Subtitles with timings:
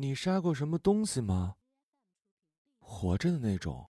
[0.00, 1.56] 你杀过什么东西吗？
[2.78, 3.86] 活着的那种。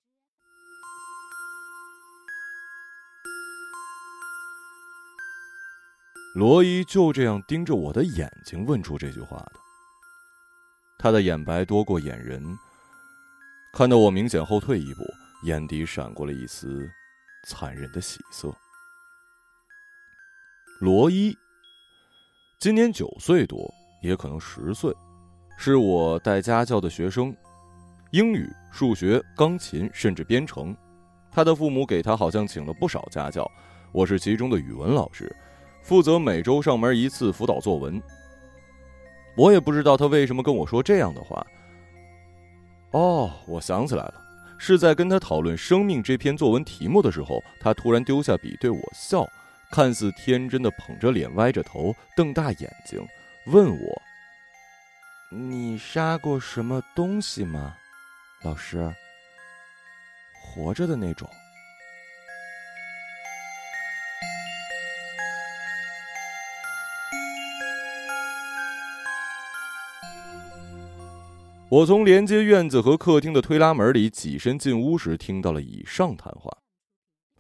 [6.34, 9.52] 罗伊就这样盯着我的眼睛问出这句话的。
[10.98, 12.58] 他的眼白多过眼仁，
[13.74, 15.04] 看到我明显后退一步，
[15.42, 16.90] 眼底闪过了一丝
[17.46, 18.50] 残忍的喜色。
[20.80, 21.36] 罗伊
[22.58, 23.70] 今年九岁多，
[24.02, 24.90] 也可能十岁，
[25.60, 27.34] 是我带家教的学生，
[28.12, 30.74] 英语、数学、钢琴，甚至编程。
[31.32, 33.50] 他的父母给他好像请了不少家教，
[33.90, 35.34] 我是其中的语文老师。
[35.82, 38.00] 负责每周上门一次辅导作文。
[39.36, 41.44] 我也不知道他为什么跟我说这样的话。
[42.92, 44.14] 哦，我想起来了，
[44.58, 49.28] 是在跟他讨论《生命》这篇作文题目的时候，他突然丢下笔对我笑，
[49.72, 53.04] 看似天真的捧着脸，歪着头，瞪大眼睛，
[53.46, 54.02] 问我
[55.30, 57.76] ：“你杀过什么东西吗，
[58.42, 58.90] 老师？
[60.42, 61.28] 活着的那种。”
[71.68, 76.50] 我从连接院子和客厅的推拉门里起身进屋时，听到了以上谈话。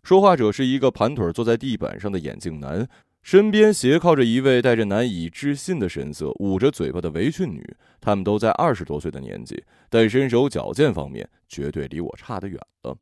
[0.02, 2.86] 说话者是一个盘腿坐在地板上的眼镜男，
[3.28, 7.76] 身边斜靠着一位带着难以置信的神色、捂着嘴巴的围裙女。
[8.00, 12.96] 他们都在二十多岁的年纪，但身手矫健方面绝对离我差得远了。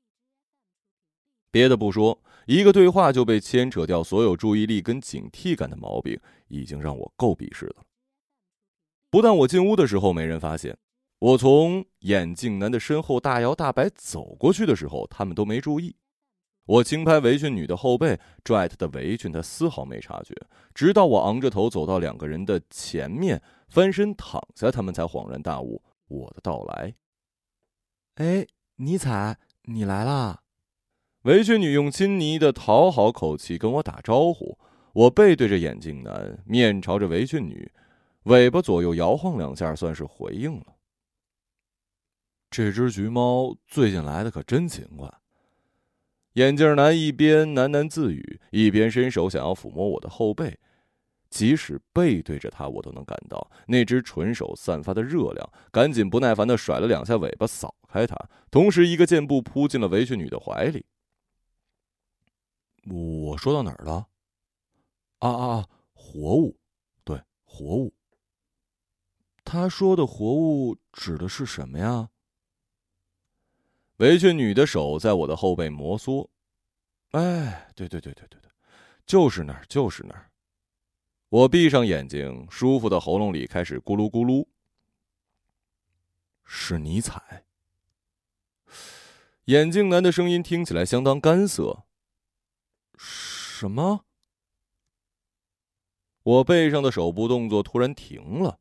[1.52, 7.84] 别的不说，一个对话就被牵扯掉所有注意力跟警惕感的毛病，已经让我够鄙视的了。
[9.08, 10.76] 不但我进屋的时候没人发现。
[11.20, 15.94] 我从眼镜男的身后大摇大摆走过去的时候，他们都没注意。
[16.66, 20.34] 我轻拍围裙女的后背，拽她的围裙，她丝毫没察觉。
[20.74, 26.94] 直到我昂着头走到两个人的前面，翻身躺下，他们才恍然大悟我的到来。
[28.16, 30.42] 哎，尼采，你来啦！
[31.22, 34.58] 围裙女用亲昵的讨好口气跟我打招呼。
[34.92, 37.70] 我背对着眼镜男，面朝着围裙女，
[38.24, 40.76] 尾巴左右摇晃两下，算是回应了。
[42.50, 45.12] 这只橘猫最近来的可真勤快。
[46.36, 50.58] 眼镜男一边喃喃自语，一边伸手想要抚摸我的后背。
[51.30, 55.50] 即使背对着他，我都能感到那只纯手散发的热量。
[55.72, 58.14] 赶紧不耐烦的甩了两下尾巴，扫开它，
[58.50, 60.84] 同时一个箭步扑进了围裙女的怀里。
[62.84, 64.06] 我说到哪儿了？
[65.20, 65.66] 啊啊啊！
[65.94, 66.58] 活物，
[67.02, 67.94] 对，活物。
[69.42, 72.10] 他说的活物指的是什么呀？
[73.98, 76.28] 围裙女的手在我的后背摩挲，
[77.12, 78.50] 哎，对对对对对对，
[79.06, 80.30] 就是那儿，就是那儿。
[81.28, 84.46] 我闭上眼睛，舒服的喉咙里开始咕噜咕噜。
[86.44, 87.44] 是尼采。
[89.46, 91.84] 眼镜男的声音听起来相当干涩。
[92.98, 94.04] 什么？
[96.22, 98.58] 我背上的手部动作突然停了。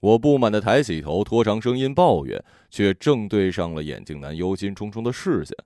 [0.00, 5.56] 我不满的抬起头，拖长声音抱怨，却正对上了眼镜男忧心忡忡的视线。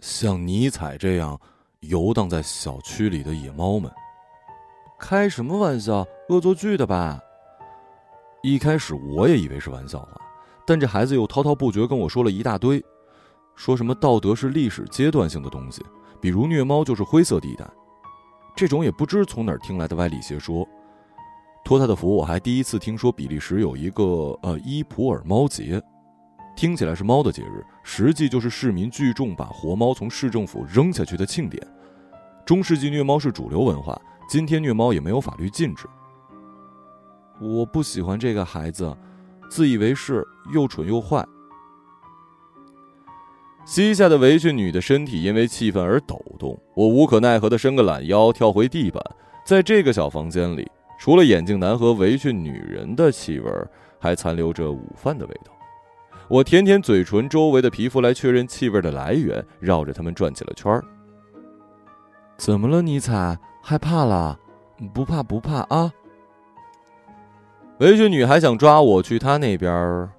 [0.00, 1.40] 像尼采这样
[1.80, 3.90] 游荡在小区里的野猫们，
[5.00, 6.06] 开什么玩笑？
[6.28, 7.18] 恶作剧的吧？
[8.42, 10.20] 一开始我也以为是玩笑话，
[10.66, 12.84] 但这孩子又滔滔不绝跟我说了一大堆，
[13.56, 15.82] 说什么道德是历史阶段性的东西，
[16.20, 17.68] 比如虐猫就是灰色地带，
[18.54, 20.68] 这种也不知从哪儿听来的歪理邪说。
[21.64, 24.04] 托他的福，我还第一次听说比利时有一个
[24.42, 25.82] 呃伊普尔猫节，
[26.56, 31.64] 听起来是猫的节日，实际就是市民聚众把活猫从市政府扔下去的庆典。
[32.46, 35.86] 中世纪虐猫是主流文化，今天虐猫也没有法律禁止。
[37.40, 38.96] 我不喜欢这个孩子，
[39.50, 41.22] 自以为是，又蠢又坏。
[43.66, 49.04] 膝下的围裙女的身体因为气愤而抖动，我无可奈何的伸个懒腰，跳回地板，
[49.44, 50.66] 在这个小房间里。
[50.98, 53.50] 除了眼镜男和围裙女人的气味，
[53.98, 55.52] 还残留着午饭的味道。
[56.28, 60.84] 我舔舔嘴唇周围的皮肤来确认气味的来源，绕着他们转起了圈儿。
[62.36, 63.38] 怎么了，尼采？
[63.62, 64.38] 害怕了？
[64.92, 65.92] 不怕不怕啊！
[67.78, 70.10] 围裙女还想抓我去她那边儿，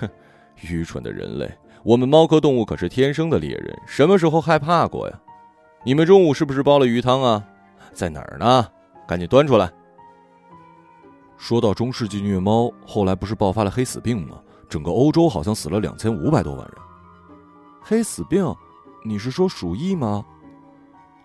[0.00, 0.08] 哼！
[0.68, 1.50] 愚蠢的人类，
[1.82, 5.20] 我们猫科动物可是天生的猎人，什么时候害怕过呀？
[5.84, 7.44] 你们中午是不是煲了鱼汤啊？
[7.92, 8.66] 在哪儿呢？
[9.06, 9.70] 赶紧端出来！
[11.42, 14.40] 说到中世纪虐猫，后来不是爆发了黑死病吗？
[14.68, 16.76] 整个欧洲好像死了两千五百多万人。
[17.80, 18.54] 黑死病？
[19.04, 20.24] 你是说鼠疫吗？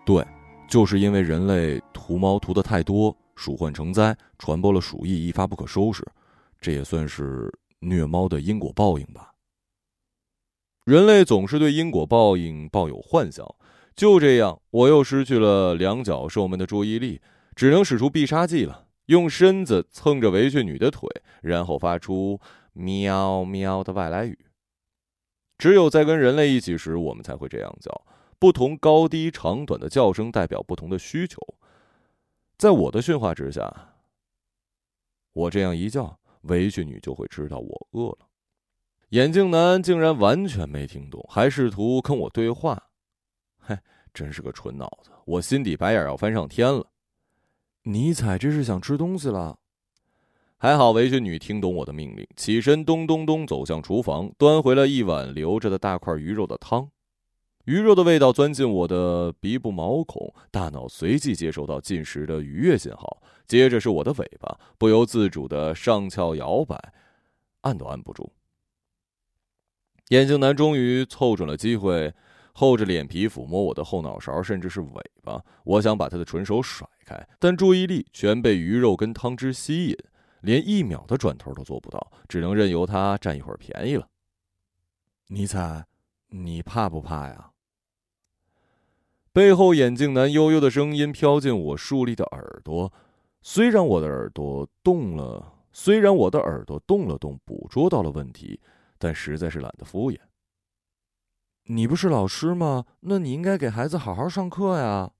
[0.04, 0.26] 对，
[0.68, 6.04] 就是因为人类屠猫屠的太多，鼠患成灾，传播了鼠疫，一发不可收拾。
[6.60, 9.32] 这也算是虐猫的因果报应吧。
[10.84, 13.46] 人类总是对因果报应抱有幻想。
[13.96, 17.22] 就这样，我又失去了两脚兽们的注意力，
[17.56, 21.10] 只能使出必杀技了，用身子蹭着围裙女的腿，
[21.42, 22.40] 然后发出
[22.72, 24.38] 喵喵的外来语。
[25.58, 28.06] 只有在跟人类一起时，我们才会这样叫。
[28.40, 31.42] 不同高低长短的叫声代表不同的需求。
[32.58, 33.96] 在我的驯化之下，
[35.34, 38.28] 我这样一叫，围裙女就会知道我饿了。
[39.10, 42.90] 眼镜男竟然完全没听懂，还试图跟我对话。
[43.58, 43.76] 嘿，
[44.14, 45.10] 真是个蠢脑子！
[45.26, 46.86] 我心底白眼要翻上天了。
[47.88, 49.60] 尼采这是想吃东西了。
[50.58, 56.90] 还好围裙女听懂我的命令，起身咚咚咚走向厨房，端回了一碗留着的大块鱼肉的汤。
[57.64, 63.22] 鱼肉的味道钻进我的鼻部毛孔，大脑随即接收到进食的愉悦信号。
[63.48, 66.78] 接着是我的尾巴，不由自主的上翘摇摆，
[67.62, 68.34] 按都按不住。
[70.10, 72.14] 眼镜男终于凑准了机会。
[72.60, 75.40] 厚着脸皮抚摸我的后脑勺，甚至是尾巴。
[75.64, 79.98] 我想把他的纯手甩开，但注意力全被鱼肉跟汤汁吸引，
[80.42, 84.08] 连一秒的转头都做不到，只能任由他占一会儿便宜了。
[85.28, 85.86] 尼采，
[86.30, 87.52] 你怕不怕呀？
[89.32, 92.92] 背后眼镜男悠悠的声音飘进我竖立的耳朵。
[93.44, 98.60] 虽然我的耳朵动了，虽然我的耳朵动了动，捕捉到了问题，
[98.98, 100.18] 但实在是懒得敷衍。
[101.70, 102.86] 你不是老师吗？
[103.02, 105.12] 那你应该给孩子好好上课呀。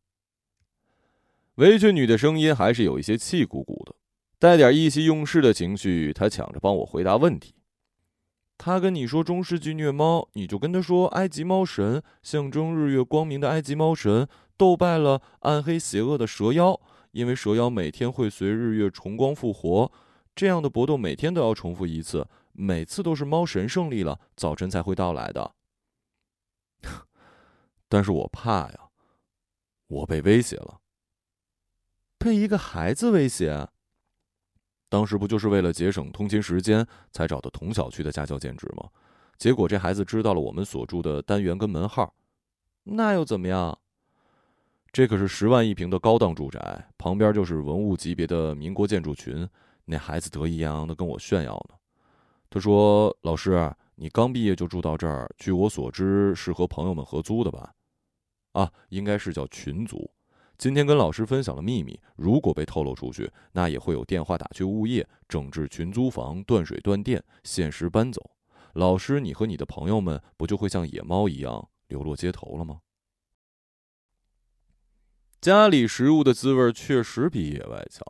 [1.56, 3.96] 围裙女的声音还是有一些气鼓鼓的，
[4.40, 6.14] 带点意气用事的情绪。
[6.14, 7.56] 她抢着帮我回答问题。
[8.58, 16.80] 他跟你说中世纪虐猫，你就跟他说埃及猫神象征日月光明的埃及猫神斗败了暗黑邪恶的蛇妖，
[17.12, 19.92] 因为蛇妖每天会随日月重光复活，
[20.36, 25.52] 这样的搏斗每天都要重复一次，每次都是猫神胜利了，早晨才会到来的。
[27.90, 28.90] 但是我怕呀，
[29.88, 30.82] 我被威胁了。
[32.18, 33.70] 被一个孩子威胁？
[34.90, 38.90] 当时不就是为了节省通勤时间才找的同小区的家教兼职吗？
[39.38, 42.14] 结果这孩子知道了我们所住的单元跟门号，
[42.84, 43.78] 那又怎么样？
[44.92, 49.48] 这可是十万一平的高档住宅，旁边就是文物级别的民国建筑群。
[49.86, 51.76] 那孩子得意洋洋的跟我炫耀呢，
[52.50, 57.74] 他说：“老师。”你刚毕业就住到这儿，据我所知是和朋友们合租的吧？
[58.58, 60.10] 啊，应该是叫群租。
[60.58, 68.32] 今天跟老师分享了秘密，如果被透露出去，那也会有电话打去物业，整治群租房断水断电，限时搬走。
[68.74, 72.80] 老师，你和你的朋友们不就会像野猫一样流落街头了吗？
[75.40, 78.04] 家里食物的滋味确实比野外强。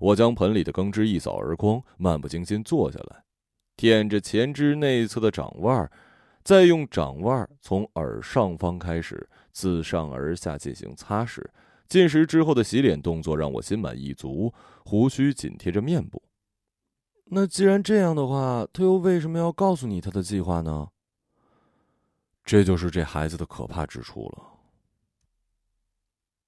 [0.00, 3.22] 我将盆里的羹汁一扫而光，漫不经心坐下来。
[3.76, 5.88] 舔着前肢内侧的掌腕，
[6.42, 11.44] 再用掌腕从耳上方开始自上而下进行擦拭。
[11.88, 14.52] 进食之后的洗脸动作让我心满意足，
[14.84, 16.22] 胡须紧贴着面部。
[17.26, 20.88] 那既然这样的话，他又为什么要告诉你他的计划呢？
[22.44, 24.48] 这就是这孩子的可怕之处了。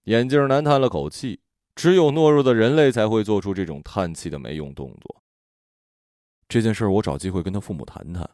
[0.05, 1.41] 眼镜男叹了口气，
[1.75, 5.23] 只有懦弱的人类才会做出这种叹气的没用动作。
[6.49, 8.29] 这件事我找机会跟他父母谈谈，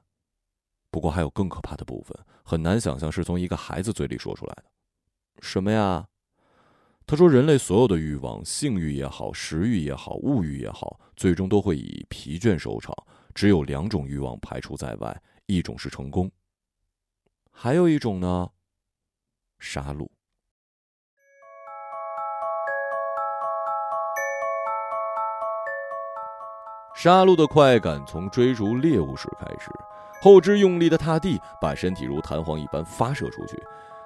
[0.90, 4.64] 不过还有更可怕的部分，很难想象是从一个孩子嘴里说出来的。
[5.40, 6.06] 什么呀？
[7.06, 12.94] 他说，人类所有的欲望，性欲也好，食欲也好，物欲也好，最终都会以疲倦收场。
[13.34, 16.30] 只有两种欲望排除在外，一种是成功，
[17.50, 18.50] 还有一种呢，
[19.58, 20.08] 杀戮。
[26.94, 29.70] 杀戮的快感从追逐猎物时开始，
[30.20, 33.56] 后肢用力的踏地，把身体如弹簧一般发射出去；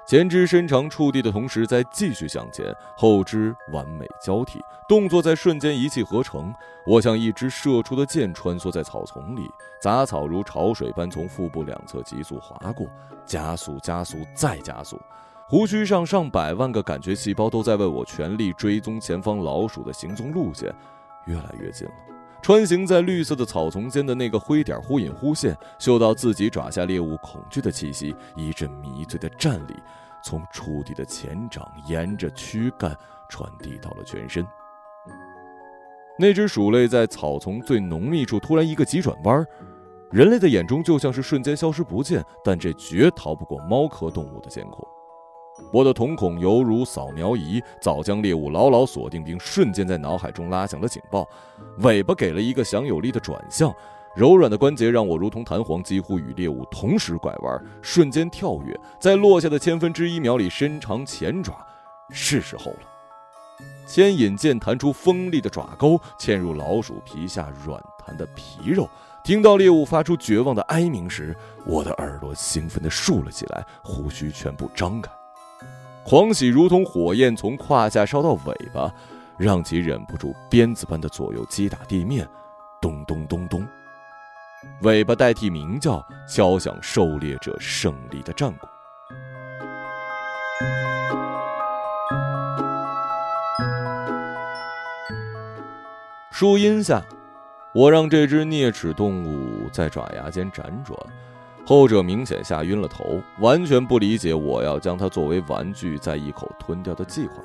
[0.06, 6.54] 前肢伸长触地的同时再继续向前，后肢完美交替，动作在瞬间一气呵成。
[6.87, 9.49] 我像一支射出的箭，穿梭在草丛里，
[9.80, 12.87] 杂草如潮水般从腹部两侧急速划过，
[13.26, 15.00] 加速，加速，再加速。
[15.49, 20.75] 胡须上上百万个感觉细胞都在为我全力追踪前方老鼠的行踪路线，
[21.26, 22.13] 越来越近了。
[22.45, 29.75] 穿行在绿色的草丛间的那个灰点忽隐忽现，嗅到自己爪下猎物恐惧的气息，一阵迷醉的战栗
[30.23, 32.95] 从触地的前掌沿着躯干
[33.31, 34.47] 传递到了全身。
[36.19, 39.43] 那只鼠类在草丛最浓密处突然一个急转弯，
[40.11, 44.87] 人类的眼中就像是瞬间消失不见，但这绝逃不过猫科动物的监控。
[45.73, 51.29] 我的瞳孔犹如扫描仪，早将猎物牢牢锁定，并瞬间在脑海中拉响了警报。
[51.79, 53.75] 尾巴给了一个强有力的转向，
[54.15, 61.55] 柔软的关节让我如同弹簧，几乎与猎物同时拐弯，瞬间跳跃，在落下的千分之一秒里伸长前爪。
[62.11, 62.79] 是时候了，
[63.87, 68.89] 牵引剑弹出锋利的爪钩，嵌入老鼠皮下软弹的皮肉。
[69.25, 71.35] 听到猎物发出绝望的哀鸣时，
[71.65, 75.11] 我的耳朵兴奋地竖了起来，胡须全部张开，
[76.05, 78.93] 狂喜如同火焰从胯下烧到尾巴，
[79.39, 82.29] 让其忍不住鞭子般的左右击打地面，
[82.81, 83.67] 咚咚咚咚，
[84.83, 88.67] 尾巴代替鸣叫，敲响狩猎者胜利的战鼓。
[96.31, 97.03] 树荫下。
[97.75, 100.97] 我让这只啮齿动物在爪牙间辗转，
[101.66, 107.42] 后者明显吓晕了头，完全不理解我要将它作为玩具再一口吞掉的计划。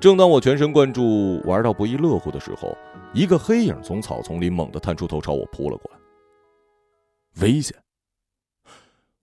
[0.00, 2.76] 正当我全神贯注玩到不亦乐乎的时候，
[3.14, 5.98] 一个黑影从草丛里猛地探出头朝我扑了过来。
[7.40, 7.76] 危险！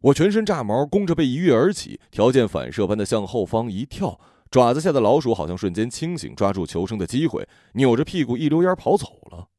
[0.02, 4.18] 我全身炸毛，弓着背一跃而起，条件反射般的向后方一跳，
[4.50, 9.50] 爪子下的老鼠好像瞬间清醒，抓住求生的机会，扭着屁股一溜烟跑走了。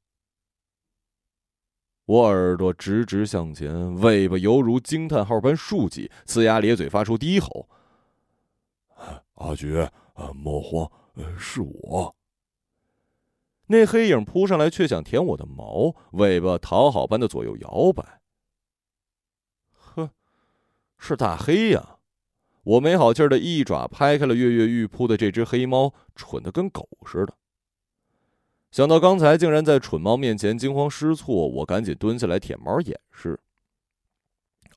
[2.06, 7.68] 我耳朵直直向前，尾巴犹如惊叹号般竖起，呲牙咧嘴发出低吼
[9.34, 9.88] ：“阿菊，
[10.32, 10.88] 莫慌，
[11.36, 12.14] 是我。”
[13.66, 18.20] 那黑影扑上来，却想舔我的毛，尾巴讨好般的左右摇摆。
[19.72, 20.10] 呵，
[20.98, 21.96] 是大黑呀！
[22.62, 27.34] 我没好气的一爪拍开了跃跃欲扑的这只黑猫，蠢的跟狗似的。
[28.70, 33.40] 想到刚才竟然在蠢猫面前惊慌失措，我赶紧蹲下来舔毛掩饰。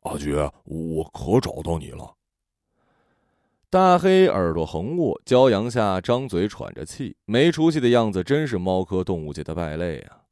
[0.01, 2.15] 阿菊，我可找到你了。
[3.69, 10.23] 大黑耳朵横卧，骄阳下张嘴喘着气，没出息的样子，真是猫科动物界的败类啊！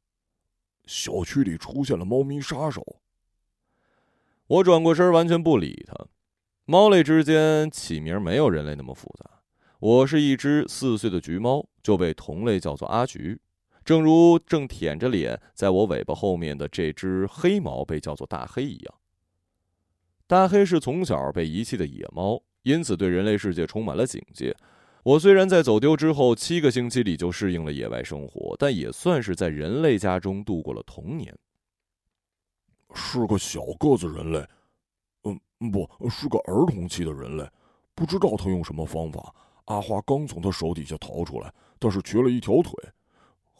[0.86, 3.00] 小区里出现了猫咪杀手。
[4.46, 6.06] 我转过身，完全不理他。
[6.64, 9.42] 猫类之间起名没有人类那么复杂。
[9.78, 13.38] 我是一只四岁的橘猫，就被同类叫做阿菊。
[13.88, 18.94] 正如正舔着脸在我尾巴后面的这只黑毛被叫做大黑一样，
[20.26, 24.54] 大黑是从小被遗弃的野猫，因此对人类世界充满了警戒。
[25.04, 31.34] 我虽然在走丢之后七个星期里就适应了野外生活，但也算是在人类家中度过了童年。
[32.92, 34.46] 是个小个子人类，
[35.24, 35.40] 嗯，
[35.72, 37.50] 不是个儿童期的人类。
[37.94, 42.70] 不知道他用什么方法，阿花刚从他手底下逃出来，但是瘸了一条腿。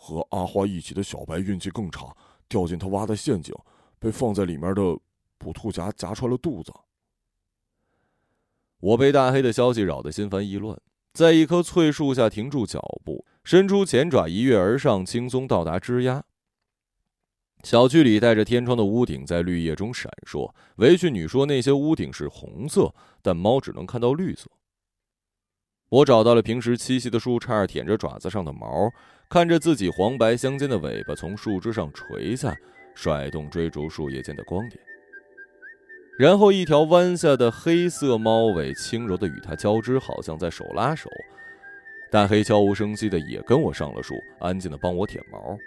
[0.00, 2.16] 和阿花一起的小白运气更差，
[2.48, 3.52] 掉进他挖的陷阱，
[3.98, 4.96] 被放在里面的
[5.36, 6.72] 捕兔夹夹穿了肚子。
[8.78, 10.80] 我被大黑的消息扰得心烦意乱，
[11.12, 16.24] 在一棵翠树下停住脚步，伸出前爪一跃而上，轻松到达枝丫。
[17.64, 20.54] 小区里带着天窗的屋顶在绿叶中闪烁。
[20.76, 24.48] 围裙女说那些屋顶是红色，但猫只能看到绿色。
[25.88, 28.92] 我找到了平时栖息的树杈，舔着爪子上的毛。
[29.30, 32.56] 看着自己黄白相间的尾巴从树枝上垂下，
[32.94, 34.80] 甩动追逐树叶间的光点，
[36.18, 41.10] 然后一条弯下的黑色猫尾轻柔的与它交织，好像在手拉手。
[42.10, 45.58] 大黑悄无声息的也跟我上了树，安静的帮我舔毛。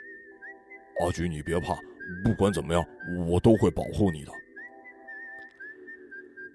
[0.99, 1.75] 阿菊，你别怕，
[2.23, 2.83] 不管怎么样，
[3.27, 4.31] 我都会保护你的。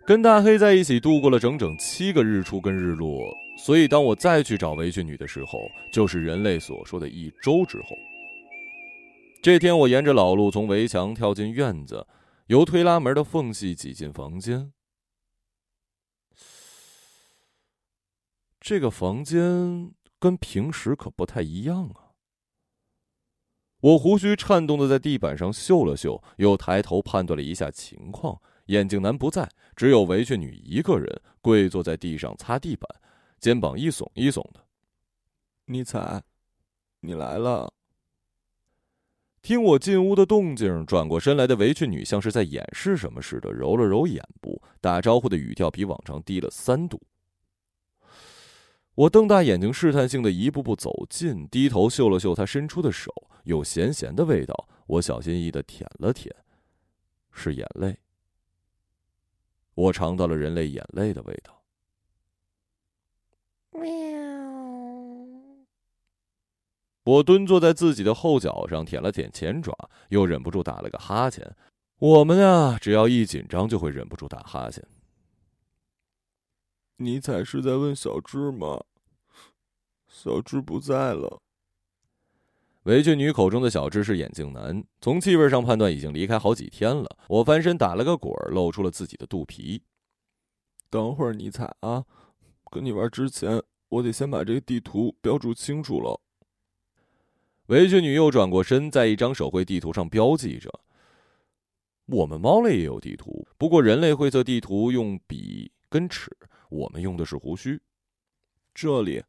[0.06, 5.58] 跟大黑在一起度过了整整七个日出跟日落，所以当我再去找围裙女的时候，
[5.92, 7.88] 就是人类所说的一周之后。
[9.42, 12.06] 这天，我沿着老路从围墙跳进院子，
[12.46, 14.72] 由推拉门的缝隙挤进房间。
[18.60, 22.14] 这个房间跟平时可不太一样啊！
[23.80, 28.40] 我胡须颤动的在地板上嗅了嗅，又抬头判断了一下情况。
[28.66, 32.88] 眼镜男不在，只有围裙女一个人跪坐在地上擦地板，
[33.38, 34.64] 肩膀一耸一耸的。
[35.66, 36.22] 尼采，
[37.00, 37.72] 你来了。
[39.42, 47.00] 听我进屋的动静，转过身来的围裙女像是在掩饰什么似的，揉了揉眼部，打招呼的语调比往常低了三度。
[48.96, 53.12] 我瞪大眼睛，试探性的一步步走近，低头嗅了嗅她伸出的手，
[53.44, 54.68] 有咸咸的味道。
[54.86, 56.34] 我小心翼翼的舔了舔，
[57.30, 57.98] 是眼泪。
[59.76, 61.62] 我尝到了人类眼泪的味道。
[63.70, 63.86] 喵！
[67.04, 69.72] 我蹲坐在自己的后脚上，舔了舔前爪，
[70.08, 71.54] 又忍不住打了个哈欠。
[71.98, 74.82] 我们啊，只要一紧张就会忍不住打哈欠。
[76.96, 78.82] 尼采是在问小智吗？
[80.08, 81.40] 小智不在了。
[82.86, 87.18] 围裙女口中的小智是眼镜男，从气味上判断已经离开好几天了。
[87.26, 89.82] 我翻身打了个滚，露出了自己的肚皮。
[90.88, 92.04] 等会儿，尼采啊，
[92.70, 96.20] 跟你玩之前，我得先把这个地图标注清楚了。
[97.66, 100.70] 围裙女又转过身，在一张手绘地图上标记着。
[102.04, 106.30] 我们猫类也有地图，不过人类绘测地图用笔跟尺，
[106.68, 107.82] 我们用的是胡须。
[108.72, 109.24] 这里，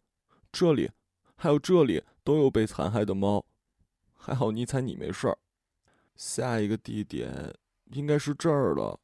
[0.52, 0.92] 这里，
[1.36, 3.46] 还有这里都有被残害的猫，
[4.14, 5.38] 还好尼采你没事儿。
[6.18, 7.56] 下一个地点
[7.94, 9.00] 应该是这儿了。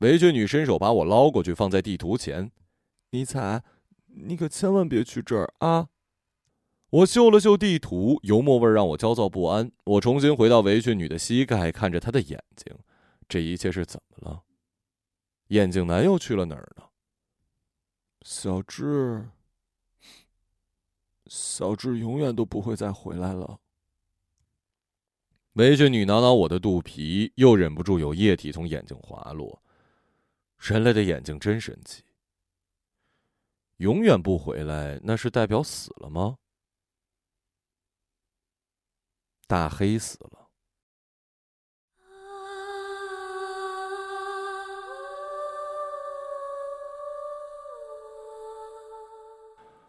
[0.00, 2.50] 围裙女伸手把我捞过去，放在地图前。
[3.10, 3.62] 尼采，
[4.06, 5.88] 你可千万别去这儿啊！
[6.88, 9.70] 我嗅了嗅地图，油墨味让我焦躁不安。
[9.84, 12.74] 我重新回到围裙女的膝盖，看着她的眼睛。
[13.28, 14.42] 这一切是怎么了？
[15.48, 16.84] 眼镜男又去了哪儿呢？
[18.22, 19.28] 小智，
[21.28, 23.58] 小智永远都不会再回来了。
[25.54, 29.62] 围裙女挠挠我的肚皮，又忍不住有液体从眼睛滑落。
[30.58, 32.02] 人类的眼睛真神奇。
[33.78, 36.38] 永远不回来，那是代表死了吗？
[39.46, 40.45] 大黑死了。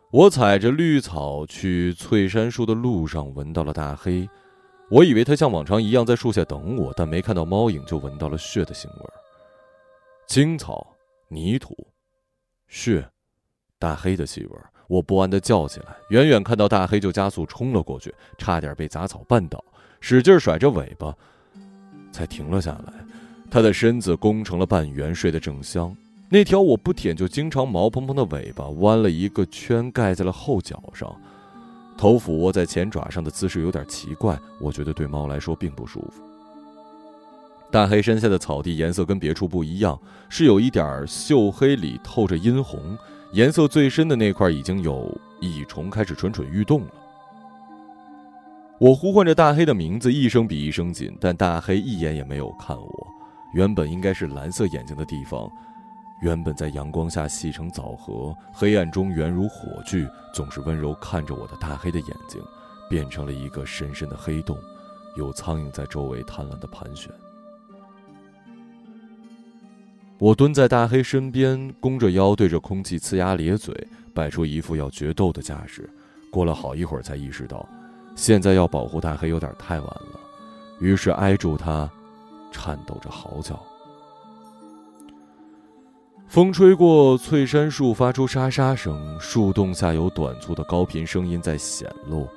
[0.09, 4.27] 我踩着绿草去翠杉树的路上，闻到了大黑。
[4.89, 9.09] 我以为他像往常一样在树下等我，但没看到猫影，就闻到了血的腥味。
[10.25, 10.95] 青草、
[11.27, 11.75] 泥土、
[12.69, 13.05] 血、
[13.77, 14.57] 大黑的气味。
[14.87, 19.61] 我不安地叫起来，远远看到大黑就加速冲了过去，差点被杂草绊倒，
[19.99, 21.13] 使劲甩着尾巴，
[22.13, 22.93] 才停了下来。
[23.51, 25.93] 他的身子弓成了半圆，睡得正香。
[26.29, 31.15] 那条我不舔就经常毛蓬蓬的尾巴弯了一个圈，盖在了后脚上，
[31.97, 36.21] 头俯卧在前爪上的姿势有点奇怪，我觉得对猫来说并不舒服。
[37.71, 39.97] 大黑身下的草地颜色跟别处不一样，
[40.27, 42.97] 是有一点锈黑里透着殷红。
[43.33, 46.87] 颜色最深的那块已经有蚁虫开始蠢蠢欲动了。
[48.79, 53.07] 我呼唤着大黑的名字，一声比一声紧，但大黑一眼也没有看我。
[53.53, 55.49] 原本应该是蓝色眼睛的地方，
[56.21, 62.41] 原本在阳光下细成枣核，黑暗中圆如火炬，总是温柔看着我的大黑的眼睛，
[62.89, 64.57] 变成了一个深深的黑洞，
[65.15, 67.11] 有苍蝇在周围贪婪的盘旋。
[70.17, 75.87] 我蹲在大黑身边，弓着腰，对着空气呲牙咧嘴，摆出一副要决斗的架势。
[76.31, 77.63] 过了好一会儿，才意识到，
[78.15, 80.19] 现在要保护大黑有点太晚了，
[80.79, 81.87] 于是挨住他，
[82.51, 83.61] 颤抖着嚎叫。
[86.37, 92.29] 风吹过翠杉树，发出沙沙声，树洞下有短促的高频声音在显露，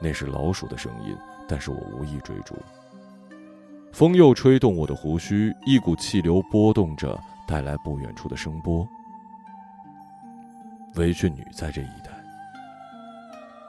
[0.00, 1.14] 那是老鼠的声音，
[1.46, 2.56] 但是我无意追逐。
[3.92, 8.88] 风又吹动我的胡须，一股气流波动着，带来不远处的声波。
[10.94, 12.10] 围裙女在这一带。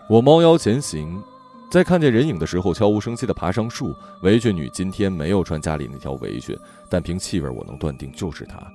[0.08, 1.22] 我猫腰前行，
[1.70, 3.94] 在看见人影的时候，悄无声息地爬上树。
[4.22, 6.58] 围裙女今天没有穿家里那条围裙，
[6.90, 8.66] 但凭气味，我能断定就是她。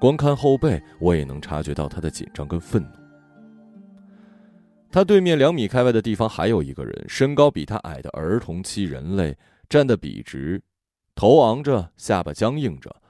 [0.00, 2.90] 光看后背，我也能察觉到他的紧张跟愤怒。
[4.90, 9.36] 他对面两米开外的地方还有一个人，身高比他矮的儿童期人类，
[9.68, 10.60] 站得笔直。
[11.14, 13.02] 头昂着，下巴僵硬着。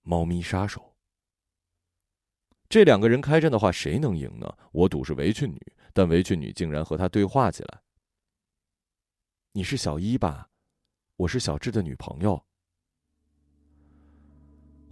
[0.00, 0.94] 猫咪杀手。
[2.66, 4.50] 这两个人开战的话，谁能赢呢？
[4.72, 5.60] 我赌是围裙女，
[5.92, 7.82] 但围裙女竟然和他对话起来。
[9.52, 10.48] 你是小一吧？
[11.16, 12.45] 我是小智的女朋友。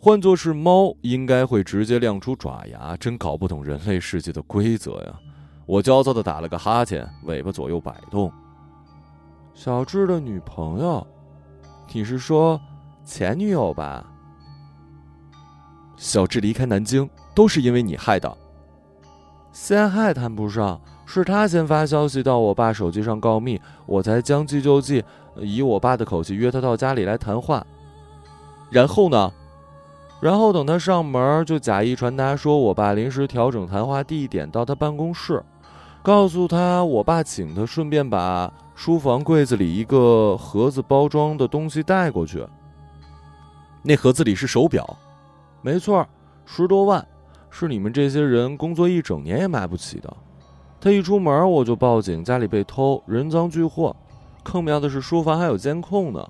[0.05, 2.95] 换作是猫，应该会直接亮出爪牙。
[2.99, 5.19] 真搞不懂人类世界的规则呀！
[5.65, 8.31] 我焦躁的打了个哈欠，尾巴左右摆动。
[9.55, 11.07] 小智的女朋友。
[11.91, 12.61] 你是说
[13.03, 14.05] 前女友吧？
[15.97, 18.31] 小智离开南京都是因为你害的。
[19.55, 25.03] 陷害谈不上，是他先发消息到我爸手机上告密，我才将计就计，
[25.37, 27.67] 以我爸的口气约他到家里来谈话。
[28.69, 29.33] 然后呢？
[30.21, 35.43] 然后等他上门，就假意传达说我爸临时调整谈话地点到他办公室，
[36.03, 38.53] 告诉他我爸请他，顺便把。
[38.77, 42.45] 书房柜子里一个盒子包装的东西带过去。
[43.83, 44.85] 那盒子里是手表，
[45.63, 46.05] 没错，
[46.45, 47.07] 十多万，
[47.51, 50.13] 是你们这些人工作一整年也买不起的。
[50.81, 53.95] 他一出门我就报警，家里被偷，人赃俱获。
[54.43, 56.27] 更妙的是，书房还有监控呢。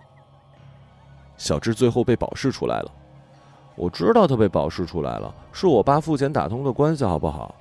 [1.39, 2.93] 小智最后被保释出来了。
[3.77, 7.55] 我知道他被保释出来了，是我爸付钱打通的关系，好不好？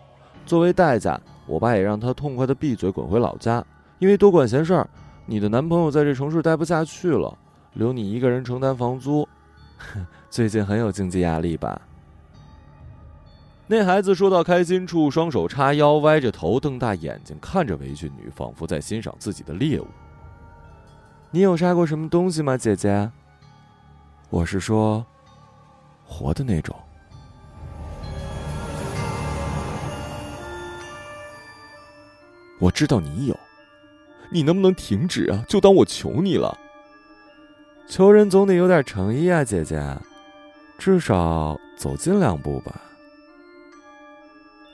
[0.45, 3.63] 作为代价，我爸也让他痛快的闭嘴，滚回老家。
[3.99, 4.88] 因为多管闲事儿，
[5.26, 7.36] 你的男朋友在这城市待不下去了，
[7.73, 9.28] 留你一个人承担房租。
[10.30, 11.82] 最近很有经济压力吧？
[13.65, 19.88] 那孩子说到开心处，双手叉腰，歪着头，瞪大眼睛看着围裙女，仿佛在欣赏自己的猎物。
[21.32, 23.10] 你有杀过什么东西吗，姐姐？
[24.30, 25.06] 我是说。
[26.13, 26.76] 活的那种，
[32.60, 33.39] 我知道你有，
[34.32, 35.43] 你能不能停止啊？
[35.47, 36.56] 就当我求你了。
[37.88, 39.84] 求人总得有点诚意啊，姐姐，
[40.78, 42.80] 至少走近两步吧。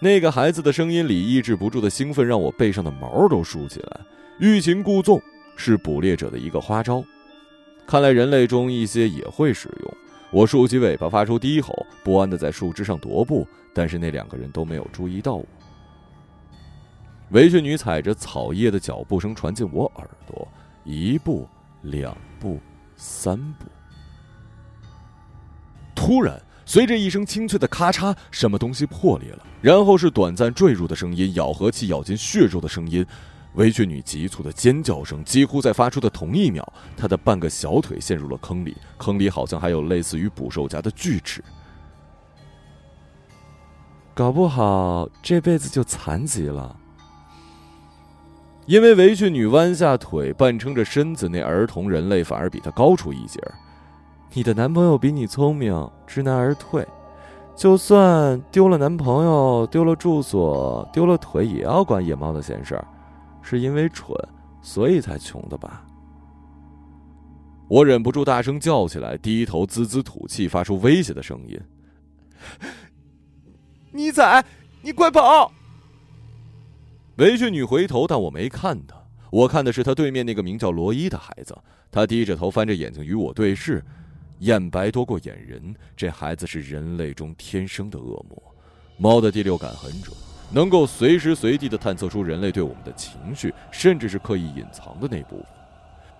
[0.01, 4.01] 那个孩子的声音里抑制不住的兴奋，让我背上的毛都竖起来。
[4.39, 5.21] 欲擒故纵
[5.55, 7.01] 是捕猎者的一个花招，
[7.87, 9.97] 看来人类中一些也会使用。
[10.31, 15.45] 我竖起尾巴，发出低吼，不安的在树枝上踱步，但是那两个人都没有注意到我。
[17.31, 20.47] 围裙女踩着草叶的脚步声传进我耳朵，
[20.83, 21.47] 一步，
[21.81, 22.59] 两步，
[22.95, 23.65] 三步。
[25.95, 33.05] 突然，随着一声清脆的咔嚓，什么东西破裂了，然后是短暂坠入的声音，咬合器咬进血肉的声音。
[33.55, 41.43] 围裙女急促的尖叫声几乎在发出的同一秒，她的半个小腿陷入了坑里，坑里好像还有类似于捕兽夹的锯齿，
[44.13, 46.75] 搞不好这辈子就残疾了。
[48.67, 53.41] 因为围裙女弯下腿，半撑着身子，那儿童人类反而比她高出一截
[54.31, 56.87] 你的男朋友比你聪明，知难而退，
[57.55, 62.87] 就算丢了男朋友、丢了住所、丢了腿，也要管野猫的闲事儿。
[63.49, 64.15] 是因为蠢，
[64.61, 65.83] 所以才穷的吧？
[67.67, 71.59] 我忍不住大声叫起来，低头滋滋吐气，发出威胁的声音
[73.91, 74.45] ：“你仔，
[74.83, 75.51] 你快跑！”
[77.17, 78.95] 围裙女回头，但我没看她，
[79.31, 81.57] 我看的是她对面那个名叫罗伊的孩子。
[81.89, 83.83] 他低着头，翻着眼睛与我对视，
[84.41, 85.73] 眼白多过眼仁。
[85.97, 88.55] 这孩子是人类中天生的恶魔，
[88.97, 90.15] 猫的第六感很准。
[90.51, 95.45] 能够随时随地的探测出人类对我们的情绪，甚至是刻意隐藏的那部分。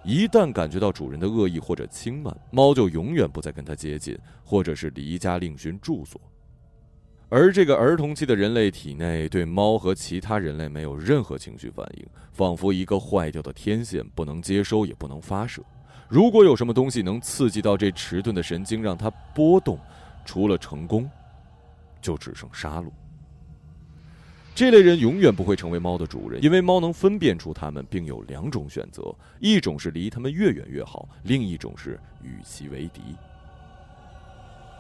[0.04, 6.20] 一旦感觉到主人的恶意或者轻慢，猫就永远不再跟它接近，或者是离家另寻住所。
[7.28, 15.62] 而这个儿童期的人类体内对猫和其他人类没有任何情绪反应，仿佛一个坏掉的天线，不能接收也不能发射。
[16.08, 19.78] 如果有什么东西能刺激到这迟钝的神经，让它波动，
[20.24, 21.08] 除了成功，
[22.02, 22.90] 就只剩杀戮。
[24.54, 33.02] 这类人永远不会成为猫的主人，因为猫能分辨出他们，并有两种选择：一种是离他们越远越好，另一种是与其为敌。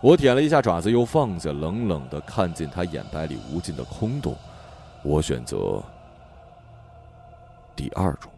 [0.02, 4.36] 我舔了一下爪子，又放下，冷冷的看进他眼白里无尽的空洞。
[5.04, 5.82] 我选择
[7.76, 8.30] 第二种。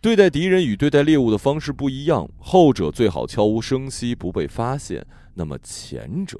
[0.00, 5.02] 对待敌人与对待猎物的方式不一样，后者最好悄无声息，不被发现；
[5.34, 6.38] 那么前者，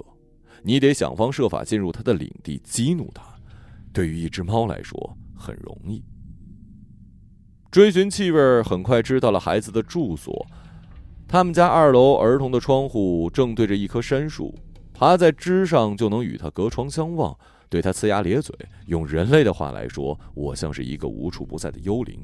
[0.63, 3.23] 你得想方设法进入他的领地，激怒他。
[3.91, 6.03] 对于一只猫来说，很容易。
[7.69, 10.45] 追寻气味，很快知道了孩子的住所。
[11.27, 14.55] 他们家二楼儿童的窗户正对着一棵杉树，
[14.93, 18.55] 爬在枝上就能与他隔窗相望，对他呲牙咧嘴。
[18.85, 22.17] 用人类的话来说，我像是一个无处不在的幽灵。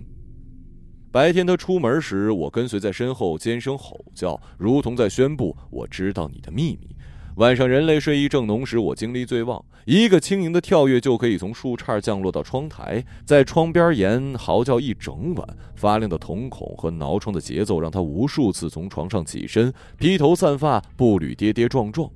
[1.13, 6.95] 白天他出门时，我跟随在身后尖声吼叫，如同在宣布我知道你的秘密。
[7.35, 15.47] 晚上人类睡意正浓时，我精力最旺，一个轻盈的跳跃就可以从树杈降落到窗台，在窗边沿嚎叫一整晚。
[15.75, 22.09] 发亮的瞳孔和挠窗的节奏让他无数次从床上起身，披头散发，步履跌跌撞撞。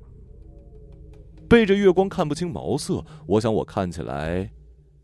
[1.48, 4.50] 背着月光看不清毛色，我想我看起来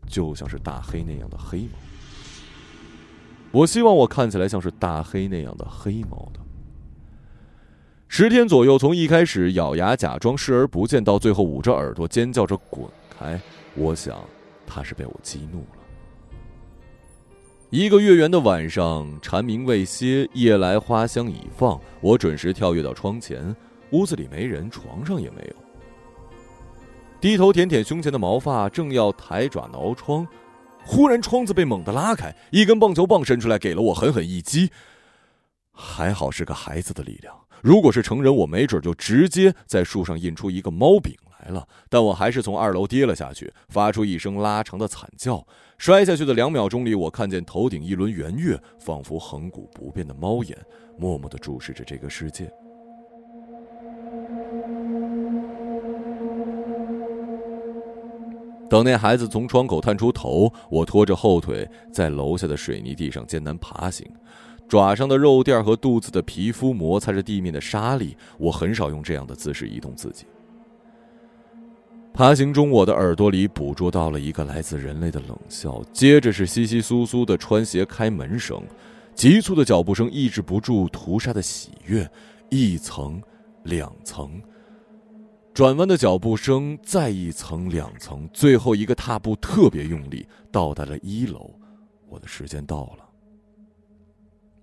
[0.05, 1.84] 就像是大黑那样的黑毛。
[3.55, 6.41] 我希望我看起来像是大黑那样的黑猫的。
[8.09, 12.85] 十天左右，从一开始咬牙假装视而不见，到最后捂着耳朵尖叫着滚
[13.17, 13.39] 开，
[13.75, 14.19] 我想
[14.67, 15.67] 他是被我激怒了。
[17.69, 23.55] 一个月圆的晚上，蝉鸣未歇，夜来花香已放，我准时跳跃到窗前，
[23.91, 25.55] 屋子里没人，床上也没有。
[27.21, 30.27] 低头舔舔胸前的毛发，正要抬爪挠窗。
[30.85, 34.71] 忽然，窗子被猛地拉开，一根棒球棒伸出来，给了我狠狠一击。
[35.71, 41.67] 还好是个孩子的力量，如果是成人，我没准就直接在树上印出一个猫饼来了。
[41.89, 45.45] 但我还是从二楼跌了下去，发出一声拉长的惨叫。
[45.77, 50.57] 摔下去的两秒钟里，我看见头顶一轮圆月，仿佛恒古不变的猫眼，
[50.97, 52.49] 默默地注视着这个世界。
[58.69, 64.07] 等那孩子从窗口探出头，我拖着后腿在楼下的水泥地上艰难爬行。
[64.67, 70.25] 爪上的肉垫和肚子的皮肤摩擦着地面的沙粒，我很少用这样的姿势移动自己。
[72.11, 78.63] 爬行中，我的耳朵里捕捉到了一个来自人类的冷笑，接着是窸窸窣窣的穿鞋开门声，
[79.13, 82.09] 急促的脚步声抑制不住屠杀的喜悦，
[82.49, 83.21] 一层，
[83.63, 84.41] 两层，
[85.55, 91.49] 转弯的脚步声，再一层两层，最后一个踏步特别用力，到达了一楼，
[92.09, 93.09] 我的时间到了。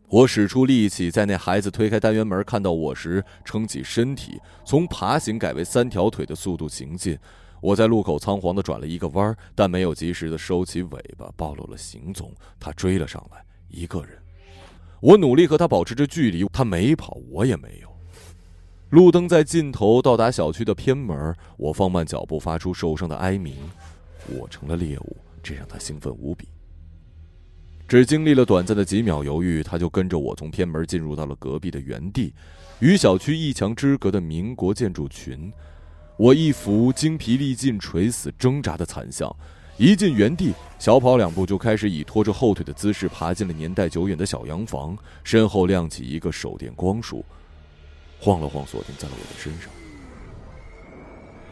[0.07, 7.19] 我使出力气，在那孩子推开单元门看到我时，撑起身体，从爬行改为三条腿的速度行进。
[7.63, 12.31] 我在路口仓皇的转了一个弯，但没有及时的收起尾巴，暴露了行踪。
[12.61, 14.19] 他追了上来，一个人。
[15.01, 17.91] 我努力和他保持着距离，他没跑，我也没有。
[18.93, 23.55] 路灯在尽头，到达小区的偏门，我放慢脚步，发出受伤的哀鸣。
[24.29, 26.47] 我成了猎物，这让他兴奋无比。
[27.89, 32.35] 只经历了短暂的几秒犹豫，他就跟着我从偏门进入到了隔壁的原地，
[32.81, 35.51] 与小区一墙之隔的民国建筑群。
[36.19, 39.35] 我一幅精疲力尽、垂死挣扎的惨象。
[39.79, 47.25] 一进原地，小跑两步就开始以拖着后腿的姿势爬进了年代久远的小洋房，身后亮起一个手电光束，
[48.25, 49.69] 晃了晃锁定在了我的身上。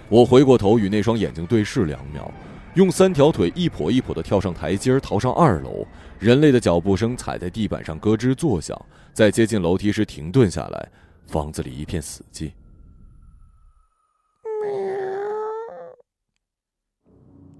[0.08, 2.32] 我回过头与那双眼睛对视两秒。
[2.74, 5.84] 用三条腿一跛一跛地跳上台阶，逃上二楼。
[6.20, 8.80] 人类的脚步声踩在地板上咯吱作响，
[9.12, 10.88] 在接近楼梯时停顿下来。
[11.26, 12.52] 房子里一片死寂。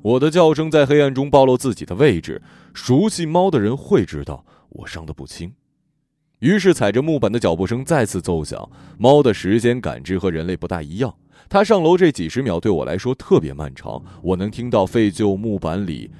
[0.01, 2.41] 我的叫声在黑暗中暴露自己的位置，
[2.73, 5.53] 熟悉猫的人会知道我伤得不轻。
[6.41, 8.71] 于是踩着木板的脚步声再次奏响。
[8.99, 11.15] 猫的时间感知和人类不大一样。
[11.49, 16.11] 它上楼这几十秒对我来说特别漫长，我能听到废旧木板里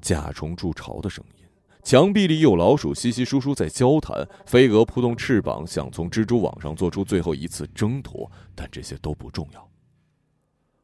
[0.00, 1.44] 甲虫筑巢的声音，
[1.82, 9.68] 墙壁里有老鼠稀稀疏疏在交谈，飞蛾扑动翅膀想从蜘蛛网上做出最后一次挣脱，但这些都不重要。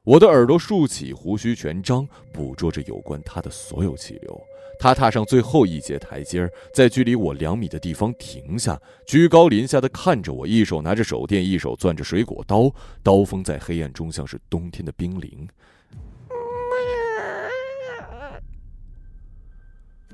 [0.02, 4.40] 我的耳朵竖起，胡须全张，捕捉着有关它的所有气流。
[4.78, 12.70] 他踏上最后一节台阶，在距离我两米的地方停下，居高临下的看着我，一手拿着手电，一手攥着水果刀，
[13.02, 15.48] 刀锋在黑暗中像是冬天的冰凌。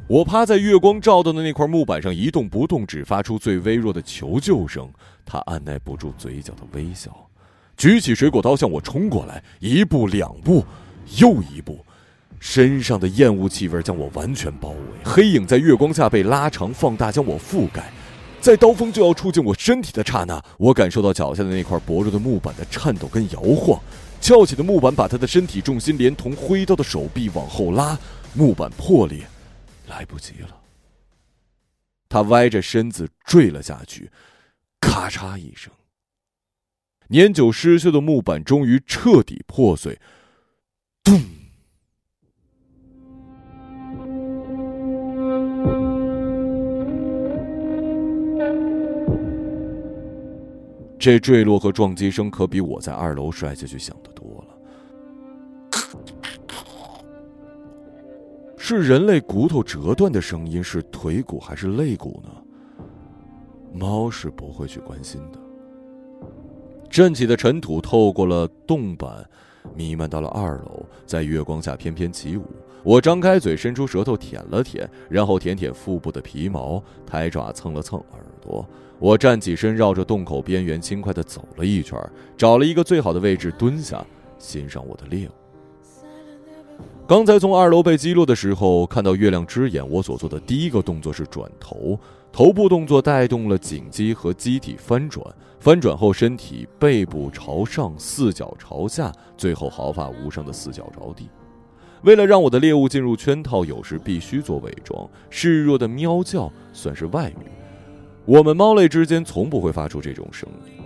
[0.07, 4.90] 我趴在月光照到的那块木板上一动不动，只发出最微弱的求救声。
[5.25, 7.29] 他按耐不住嘴角的微笑，
[7.77, 10.64] 举起水果刀向我冲过来，一步两步，
[11.18, 11.79] 又一步。
[12.40, 17.92] 身上的厌恶气味将我完全包围，黑影在月光下被拉长放大，将我覆盖。
[18.40, 23.79] 在刀锋就要触进我身体的刹那，我感受到脚下的那块薄弱的木板的颤抖跟摇晃。
[24.22, 27.98] 翘起的木板把他的身体重心连同挥刀的手臂往后拉，
[28.35, 29.26] 木板破裂，
[29.87, 30.57] 来不及了。
[32.09, 34.11] 他歪着身子坠了下去，
[34.81, 35.70] 咔嚓一声，
[37.09, 39.98] 年久失修的木板终于彻底破碎，
[41.05, 41.20] 咚。
[51.01, 54.55] 这坠落和撞击声可比我在二楼摔下去响的多了。
[58.59, 62.31] 是人类骨头折断的声音，是腿骨还是肋骨呢？
[63.73, 65.39] 猫是不会去关心的。
[66.91, 69.27] 震起的尘土透过了洞板，
[69.75, 72.45] 弥漫到了二楼，在月光下翩翩起舞。
[72.83, 78.66] 我张开嘴，伸出舌头舔了舔，然后舔舔腹部的皮毛，抬爪蹭了蹭耳多。
[78.98, 81.98] 我站起身，绕着洞口边缘轻快地走了一圈，
[82.37, 84.05] 找了一个最好的位置蹲下，
[84.38, 85.31] 欣赏我的猎物。
[87.07, 91.98] 刚才从二楼被击落的时候，看到月亮之眼，我所做的第一个动作是转头，
[92.31, 95.26] 头部动作带动了颈肌和机体翻转，
[95.59, 101.29] 翻转后身体背部朝上，四脚朝下，最后毫发无伤的四脚着地。
[102.03, 107.60] 为了让我的猎物进入圈套，有时必须做伪装，示弱的喵叫算是外语。
[108.31, 110.85] 我们猫类之间从不会发出这种声音。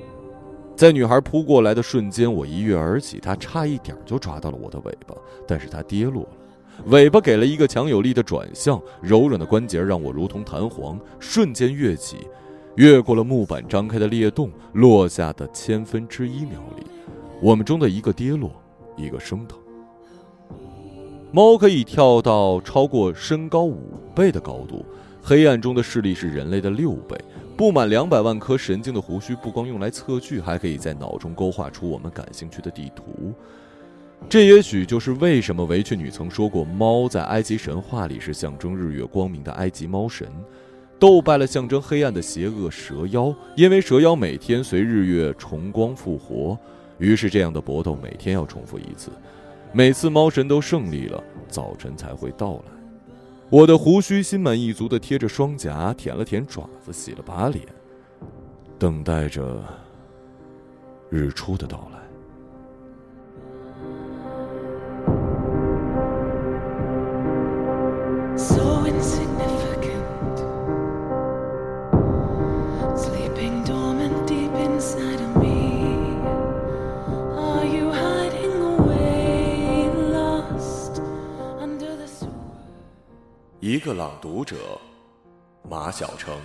[0.75, 5.15] 在女孩扑过来的瞬间，我一跃而起，她差一点就抓到了我的尾巴，
[5.47, 6.29] 但是她跌落了。
[6.87, 12.27] 尾巴给了一个强有力的转向，柔软的关节让我如同弹簧，瞬间跃起，
[12.77, 16.87] 越过了木板张开的裂洞，落下的千分之一秒里，
[17.43, 18.51] 我们中的一个跌落，
[18.97, 19.59] 一个升腾。
[21.31, 24.83] 猫可以跳到超过身高五倍的高度，
[25.23, 27.19] 黑暗中的视力是人类的六倍。
[27.57, 33.33] 布满两百万颗神经的胡须，不光用来测距，还可以在脑中勾画出我们感兴趣的地图。
[34.29, 40.27] 这也许就是为什么维雀女曾说过，猫在埃及神话里是象征日月光明的埃及猫神，
[40.99, 46.59] 斗败了象征黑暗的邪恶蛇妖，因为蛇妖每天随日月重光复活，
[46.99, 49.11] 于是这样的搏斗每天要重复一次，
[49.73, 52.74] 每次猫神都胜利了，早晨才会到来。
[53.51, 57.65] 我的胡须心满意足地贴着双颊，舔了舔爪子，洗了把脸，
[58.79, 59.63] 等待着
[61.09, 61.99] 日出的到来。
[83.75, 84.55] 一个朗读者，
[85.69, 86.39] 马晓程。